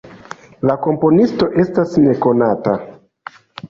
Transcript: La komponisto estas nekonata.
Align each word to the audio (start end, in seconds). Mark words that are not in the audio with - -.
La 0.69 0.77
komponisto 0.85 1.51
estas 1.67 1.95
nekonata. 2.09 2.79